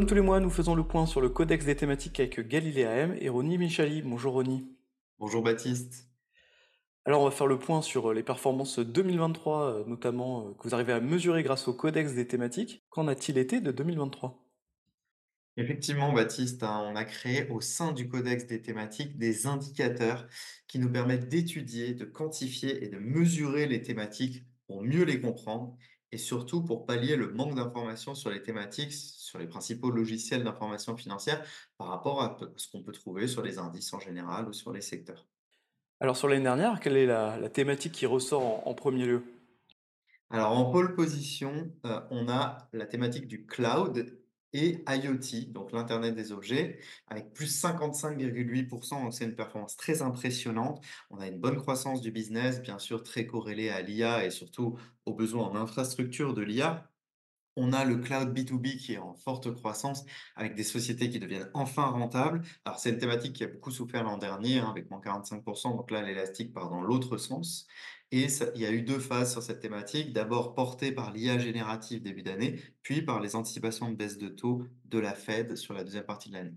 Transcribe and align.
Comme 0.00 0.08
tous 0.08 0.14
les 0.14 0.22
mois, 0.22 0.40
nous 0.40 0.48
faisons 0.48 0.74
le 0.74 0.82
point 0.82 1.04
sur 1.04 1.20
le 1.20 1.28
codex 1.28 1.66
des 1.66 1.76
thématiques 1.76 2.18
avec 2.20 2.40
Galilée 2.48 2.86
AM 2.86 3.14
et 3.20 3.28
Ronnie 3.28 3.58
Michali. 3.58 4.00
Bonjour 4.00 4.32
Ronnie. 4.32 4.66
Bonjour 5.18 5.42
Baptiste. 5.42 6.08
Alors 7.04 7.20
on 7.20 7.24
va 7.26 7.30
faire 7.30 7.46
le 7.46 7.58
point 7.58 7.82
sur 7.82 8.14
les 8.14 8.22
performances 8.22 8.78
2023, 8.78 9.62
euh, 9.62 9.84
notamment 9.86 10.40
euh, 10.40 10.54
que 10.54 10.62
vous 10.62 10.74
arrivez 10.74 10.94
à 10.94 11.00
mesurer 11.00 11.42
grâce 11.42 11.68
au 11.68 11.74
codex 11.74 12.14
des 12.14 12.26
thématiques. 12.26 12.82
Qu'en 12.88 13.08
a-t-il 13.08 13.36
été 13.36 13.60
de 13.60 13.72
2023 13.72 14.42
Effectivement, 15.58 16.14
Baptiste, 16.14 16.62
hein, 16.62 16.82
on 16.90 16.96
a 16.96 17.04
créé 17.04 17.46
au 17.50 17.60
sein 17.60 17.92
du 17.92 18.08
codex 18.08 18.46
des 18.46 18.62
thématiques 18.62 19.18
des 19.18 19.46
indicateurs 19.46 20.26
qui 20.66 20.78
nous 20.78 20.90
permettent 20.90 21.28
d'étudier, 21.28 21.92
de 21.92 22.06
quantifier 22.06 22.82
et 22.82 22.88
de 22.88 22.96
mesurer 22.96 23.66
les 23.66 23.82
thématiques 23.82 24.46
pour 24.70 24.84
mieux 24.84 25.02
les 25.02 25.20
comprendre 25.20 25.76
et 26.12 26.16
surtout 26.16 26.62
pour 26.62 26.86
pallier 26.86 27.16
le 27.16 27.32
manque 27.32 27.56
d'informations 27.56 28.14
sur 28.14 28.30
les 28.30 28.40
thématiques, 28.40 28.92
sur 28.92 29.36
les 29.40 29.48
principaux 29.48 29.90
logiciels 29.90 30.44
d'information 30.44 30.96
financière 30.96 31.42
par 31.76 31.88
rapport 31.88 32.22
à 32.22 32.38
ce 32.54 32.70
qu'on 32.70 32.80
peut 32.80 32.92
trouver 32.92 33.26
sur 33.26 33.42
les 33.42 33.58
indices 33.58 33.92
en 33.92 33.98
général 33.98 34.48
ou 34.48 34.52
sur 34.52 34.72
les 34.72 34.80
secteurs. 34.80 35.26
Alors 35.98 36.16
sur 36.16 36.28
l'année 36.28 36.44
dernière, 36.44 36.78
quelle 36.78 36.96
est 36.96 37.06
la, 37.06 37.48
thématique 37.48 37.90
qui 37.90 38.06
ressort 38.06 38.64
en, 38.64 38.72
premier 38.74 39.06
lieu? 39.06 39.24
Alors 40.30 40.56
en 40.56 40.70
pole 40.70 40.94
position, 40.94 41.72
euh, 41.84 42.00
on 42.12 42.28
a 42.28 42.68
la 42.72 42.86
thématique 42.86 43.26
du 43.26 43.46
cloud 43.46 44.19
et 44.52 44.82
IoT, 44.88 45.52
donc 45.52 45.72
l'Internet 45.72 46.14
des 46.14 46.32
objets, 46.32 46.80
avec 47.08 47.32
plus 47.32 47.62
55,8%, 47.62 49.02
donc 49.02 49.14
c'est 49.14 49.24
une 49.24 49.34
performance 49.36 49.76
très 49.76 50.02
impressionnante. 50.02 50.84
On 51.10 51.20
a 51.20 51.28
une 51.28 51.38
bonne 51.38 51.56
croissance 51.56 52.00
du 52.00 52.10
business, 52.10 52.60
bien 52.62 52.78
sûr 52.78 53.02
très 53.02 53.26
corrélée 53.26 53.70
à 53.70 53.80
l'IA 53.82 54.24
et 54.24 54.30
surtout 54.30 54.78
aux 55.06 55.14
besoins 55.14 55.46
en 55.48 55.56
infrastructure 55.56 56.34
de 56.34 56.42
l'IA. 56.42 56.90
On 57.62 57.74
a 57.74 57.84
le 57.84 57.96
cloud 57.96 58.34
B2B 58.34 58.78
qui 58.78 58.94
est 58.94 58.98
en 58.98 59.12
forte 59.12 59.52
croissance 59.52 60.06
avec 60.34 60.54
des 60.54 60.64
sociétés 60.64 61.10
qui 61.10 61.18
deviennent 61.18 61.50
enfin 61.52 61.84
rentables. 61.84 62.40
Alors, 62.64 62.78
c'est 62.78 62.88
une 62.88 62.96
thématique 62.96 63.34
qui 63.34 63.44
a 63.44 63.48
beaucoup 63.48 63.70
souffert 63.70 64.02
l'an 64.02 64.16
dernier, 64.16 64.60
hein, 64.60 64.68
avec 64.70 64.90
moins 64.90 65.00
45%. 65.00 65.76
Donc 65.76 65.90
là, 65.90 66.00
l'élastique 66.00 66.54
part 66.54 66.70
dans 66.70 66.80
l'autre 66.80 67.18
sens. 67.18 67.66
Et 68.12 68.28
il 68.54 68.60
y 68.62 68.64
a 68.64 68.72
eu 68.72 68.80
deux 68.80 68.98
phases 68.98 69.32
sur 69.32 69.42
cette 69.42 69.60
thématique. 69.60 70.14
D'abord 70.14 70.54
portée 70.54 70.90
par 70.90 71.12
l'IA 71.12 71.38
générative 71.38 72.02
début 72.02 72.22
d'année, 72.22 72.58
puis 72.82 73.02
par 73.02 73.20
les 73.20 73.36
anticipations 73.36 73.90
de 73.90 73.94
baisse 73.94 74.16
de 74.16 74.28
taux 74.28 74.64
de 74.86 74.98
la 74.98 75.12
Fed 75.12 75.54
sur 75.56 75.74
la 75.74 75.84
deuxième 75.84 76.04
partie 76.04 76.30
de 76.30 76.34
l'année. 76.36 76.54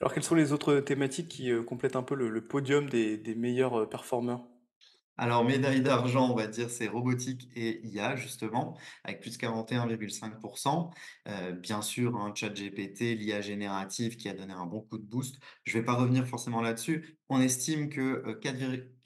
Alors, 0.00 0.14
quelles 0.14 0.22
sont 0.22 0.36
les 0.36 0.52
autres 0.52 0.78
thématiques 0.78 1.28
qui 1.28 1.50
euh, 1.50 1.64
complètent 1.64 1.96
un 1.96 2.04
peu 2.04 2.14
le, 2.14 2.46
podium 2.46 2.88
des, 2.88 3.34
meilleurs 3.34 3.80
euh, 3.80 3.86
performeurs? 3.86 4.46
Alors, 5.18 5.44
médaille 5.44 5.80
d'argent, 5.80 6.30
on 6.30 6.34
va 6.34 6.46
dire, 6.46 6.68
c'est 6.68 6.88
robotique 6.88 7.48
et 7.56 7.80
IA, 7.86 8.16
justement, 8.16 8.76
avec 9.02 9.20
plus 9.20 9.30
de 9.32 9.36
41,5%. 9.38 10.90
Euh, 11.28 11.52
bien 11.52 11.80
sûr, 11.80 12.16
un 12.16 12.34
chat 12.34 12.50
GPT, 12.50 13.14
l'IA 13.14 13.40
générative 13.40 14.16
qui 14.16 14.28
a 14.28 14.34
donné 14.34 14.52
un 14.52 14.66
bon 14.66 14.82
coup 14.82 14.98
de 14.98 15.04
boost. 15.04 15.36
Je 15.64 15.76
ne 15.76 15.80
vais 15.80 15.86
pas 15.86 15.94
revenir 15.94 16.26
forcément 16.26 16.60
là-dessus. 16.60 17.18
On 17.30 17.40
estime 17.40 17.88
que, 17.88 18.34
4, 18.42 18.56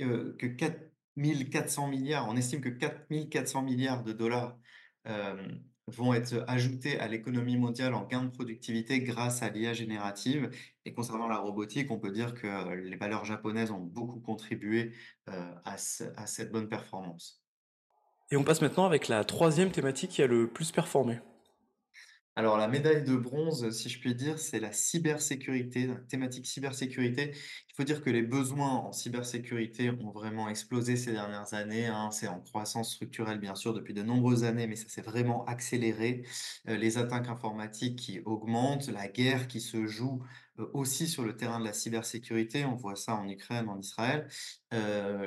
euh, 0.00 0.36
que 0.36 0.46
4400 0.46 1.88
milliards, 1.88 2.28
on 2.28 2.36
estime 2.36 2.60
que 2.60 2.68
4400 2.68 3.62
milliards 3.62 4.02
de 4.02 4.12
dollars 4.12 4.58
euh, 5.06 5.48
vont 5.86 6.14
être 6.14 6.44
ajoutés 6.46 6.98
à 7.00 7.08
l'économie 7.08 7.56
mondiale 7.56 7.94
en 7.94 8.06
gain 8.06 8.24
de 8.24 8.30
productivité 8.30 9.00
grâce 9.00 9.42
à 9.42 9.48
l'IA 9.48 9.72
générative. 9.72 10.50
Et 10.84 10.92
concernant 10.92 11.28
la 11.28 11.38
robotique, 11.38 11.90
on 11.90 11.98
peut 11.98 12.12
dire 12.12 12.34
que 12.34 12.74
les 12.74 12.96
valeurs 12.96 13.24
japonaises 13.24 13.70
ont 13.70 13.80
beaucoup 13.80 14.20
contribué 14.20 14.92
euh, 15.28 15.32
à, 15.64 15.74
à 15.74 16.26
cette 16.26 16.52
bonne 16.52 16.68
performance. 16.68 17.42
Et 18.30 18.36
on 18.36 18.44
passe 18.44 18.62
maintenant 18.62 18.86
avec 18.86 19.08
la 19.08 19.24
troisième 19.24 19.72
thématique 19.72 20.10
qui 20.10 20.22
a 20.22 20.26
le 20.26 20.46
plus 20.46 20.70
performé. 20.70 21.18
Alors, 22.36 22.56
la 22.56 22.68
médaille 22.68 23.02
de 23.02 23.16
bronze, 23.16 23.70
si 23.70 23.88
je 23.88 23.98
puis 23.98 24.14
dire, 24.14 24.38
c'est 24.38 24.60
la 24.60 24.72
cybersécurité, 24.72 25.88
la 25.88 25.96
thématique 25.96 26.46
cybersécurité. 26.46 27.32
Faut 27.80 27.84
dire 27.84 28.02
que 28.02 28.10
les 28.10 28.20
besoins 28.20 28.74
en 28.74 28.92
cybersécurité 28.92 29.88
ont 29.88 30.10
vraiment 30.10 30.50
explosé 30.50 30.96
ces 30.96 31.12
dernières 31.12 31.54
années. 31.54 31.86
Hein. 31.86 32.10
C'est 32.10 32.28
en 32.28 32.38
croissance 32.38 32.92
structurelle, 32.92 33.38
bien 33.38 33.54
sûr, 33.54 33.72
depuis 33.72 33.94
de 33.94 34.02
nombreuses 34.02 34.44
années, 34.44 34.66
mais 34.66 34.76
ça 34.76 34.90
s'est 34.90 35.00
vraiment 35.00 35.46
accéléré. 35.46 36.26
Euh, 36.68 36.76
les 36.76 36.98
attaques 36.98 37.28
informatiques 37.28 37.98
qui 37.98 38.20
augmentent, 38.26 38.88
la 38.88 39.08
guerre 39.08 39.48
qui 39.48 39.62
se 39.62 39.86
joue 39.86 40.22
euh, 40.58 40.66
aussi 40.74 41.08
sur 41.08 41.24
le 41.24 41.34
terrain 41.38 41.58
de 41.58 41.64
la 41.64 41.72
cybersécurité. 41.72 42.66
On 42.66 42.74
voit 42.74 42.96
ça 42.96 43.14
en 43.14 43.26
Ukraine, 43.26 43.70
en 43.70 43.78
Israël. 43.78 44.28
Euh, 44.74 45.26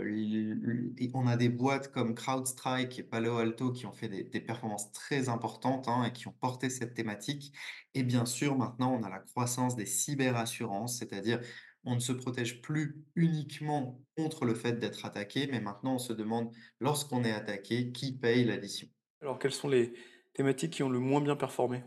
on 1.16 1.25
a 1.25 1.35
des 1.35 1.50
boîtes 1.50 1.91
comme 1.91 2.14
CrowdStrike 2.14 3.00
et 3.00 3.03
Palo 3.03 3.38
Alto 3.38 3.72
qui 3.72 3.88
ont 3.88 3.94
fait 3.94 4.09
des, 4.09 4.41
performances 4.41 4.91
très 4.91 5.28
importantes 5.28 5.88
hein, 5.88 6.03
et 6.03 6.14
qui 6.14 6.28
ont 6.28 6.35
porté 6.40 6.70
cette 6.70 6.94
thématique. 6.94 7.52
Et 7.96 8.03
bien 8.03 8.28
sûr, 8.28 8.56
maintenant, 8.56 8.94
on 8.94 9.02
a 9.02 9.09
la 9.09 9.20
croissance 9.20 9.75
des 9.75 9.88
cyberassurances, 9.88 11.00
c'est-à-dire 11.00 11.40
on 11.84 11.96
ne 11.96 12.00
se 12.00 12.12
protège 12.12 12.62
plus 12.62 13.04
uniquement 13.16 14.02
contre 14.18 14.46
le 14.46 14.56
fait 14.56 14.74
d'être 14.74 15.06
attaqué, 15.06 15.48
mais 15.48 15.60
maintenant 15.60 15.96
on 15.96 16.00
se 16.00 16.14
demande, 16.14 16.52
lorsqu'on 16.80 17.24
est 17.24 17.32
attaqué, 17.32 17.92
qui 17.92 18.14
paye 18.14 18.46
l'addition. 18.46 18.88
Alors, 19.22 19.40
quelles 19.40 19.54
sont 19.54 19.70
les 19.70 19.94
thématiques 20.34 20.74
qui 20.74 20.84
ont 20.84 20.90
le 20.90 21.00
moins 21.00 21.22
bien 21.22 21.36
performé? 21.36 21.84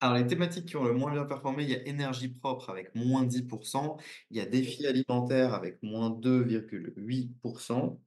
Alors, 0.00 0.18
les 0.18 0.26
thématiques 0.26 0.66
qui 0.66 0.76
ont 0.76 0.84
le 0.84 0.92
moins 0.92 1.10
bien 1.10 1.24
performé, 1.24 1.62
il 1.62 1.70
y 1.70 1.74
a 1.74 1.86
énergie 1.86 2.28
propre 2.28 2.68
avec 2.68 2.94
moins 2.94 3.24
10%, 3.24 3.98
il 4.30 4.36
y 4.36 4.40
a 4.40 4.46
défi 4.46 4.86
alimentaire 4.86 5.54
avec 5.54 5.82
moins 5.82 6.10
2,8%, 6.10 7.98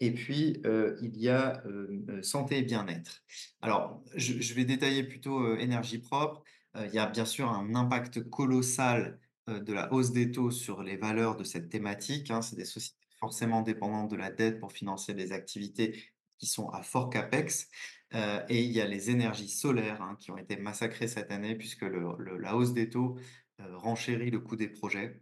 et 0.00 0.12
puis 0.12 0.60
euh, 0.66 0.96
il 1.00 1.16
y 1.16 1.30
a 1.30 1.62
euh, 1.66 2.04
euh, 2.10 2.22
santé 2.22 2.58
et 2.58 2.62
bien-être. 2.62 3.22
Alors, 3.62 4.02
je, 4.14 4.54
vais 4.54 4.66
détailler 4.66 5.02
plutôt 5.02 5.56
énergie 5.56 5.98
propre. 5.98 6.42
il 6.76 6.92
y 6.94 6.98
a 6.98 7.06
bien 7.06 7.24
sûr 7.24 7.50
un 7.50 7.74
impact 7.74 8.28
colossal 8.28 9.18
de 9.58 9.72
la 9.72 9.92
hausse 9.92 10.12
des 10.12 10.30
taux 10.30 10.50
sur 10.50 10.82
les 10.82 10.96
valeurs 10.96 11.36
de 11.36 11.44
cette 11.44 11.68
thématique. 11.68 12.30
Hein. 12.30 12.42
C'est 12.42 12.56
des 12.56 12.64
sociétés 12.64 12.96
forcément 13.18 13.62
dépendantes 13.62 14.10
de 14.10 14.16
la 14.16 14.30
dette 14.30 14.60
pour 14.60 14.72
financer 14.72 15.14
des 15.14 15.32
activités 15.32 16.02
qui 16.38 16.46
sont 16.46 16.68
à 16.70 16.82
fort 16.82 17.10
capex. 17.10 17.68
Euh, 18.14 18.42
et 18.48 18.62
il 18.62 18.72
y 18.72 18.80
a 18.80 18.86
les 18.86 19.10
énergies 19.10 19.48
solaires 19.48 20.02
hein, 20.02 20.16
qui 20.18 20.30
ont 20.30 20.38
été 20.38 20.56
massacrées 20.56 21.06
cette 21.06 21.30
année 21.30 21.54
puisque 21.54 21.84
la 21.84 22.56
hausse 22.56 22.72
des 22.72 22.88
taux 22.88 23.16
euh, 23.60 23.76
renchérit 23.76 24.30
le 24.30 24.40
coût 24.40 24.56
des 24.56 24.68
projets. 24.68 25.20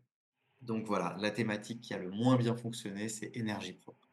Donc 0.63 0.87
voilà, 0.87 1.17
la 1.21 1.31
thématique 1.31 1.81
qui 1.83 1.95
a 1.95 1.99
le 1.99 2.11
moins 2.11 2.37
bien 2.37 2.57
fonctionné, 2.57 3.09
c'est 3.09 3.37
énergie 3.37 3.75
propre. 3.75 4.09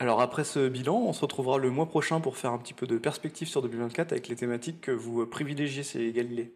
Alors 0.00 0.20
après 0.20 0.44
ce 0.44 0.68
bilan, 0.68 0.96
on 0.96 1.12
se 1.12 1.22
retrouvera 1.22 1.58
le 1.58 1.70
mois 1.70 1.86
prochain 1.86 2.20
pour 2.20 2.36
faire 2.36 2.52
un 2.52 2.58
petit 2.58 2.74
peu 2.74 2.86
de 2.86 2.98
perspective 2.98 3.48
sur 3.48 3.62
2024 3.62 4.12
avec 4.12 4.28
les 4.28 4.36
thématiques 4.36 4.80
que 4.80 4.92
vous 4.92 5.26
privilégiez 5.26 5.82
chez 5.82 6.12
Galilée. 6.12 6.54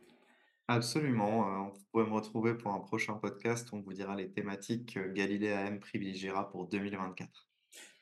Absolument, 0.75 1.67
euh, 1.67 1.69
vous 1.69 1.85
pourrez 1.91 2.05
me 2.07 2.15
retrouver 2.15 2.55
pour 2.55 2.73
un 2.73 2.81
prochain 2.81 3.13
podcast. 3.13 3.69
On 3.73 3.81
vous 3.83 3.93
dira 3.93 4.17
les 4.17 4.31
thématiques 4.31 4.95
que 4.95 5.13
Galilée 5.13 5.53
AM 5.53 5.81
privilégiera 5.81 6.49
pour 6.51 6.67
2024. 6.67 7.29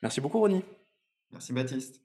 Merci 0.01 0.21
beaucoup 0.21 0.39
Ronnie. 0.39 0.63
Merci 1.33 1.51
Baptiste. 1.51 2.01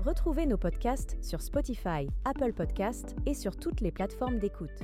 Retrouvez 0.00 0.46
nos 0.46 0.56
podcasts 0.56 1.22
sur 1.22 1.42
Spotify, 1.42 2.08
Apple 2.24 2.54
Podcasts 2.54 3.14
et 3.26 3.34
sur 3.34 3.56
toutes 3.56 3.82
les 3.82 3.92
plateformes 3.92 4.38
d'écoute. 4.38 4.80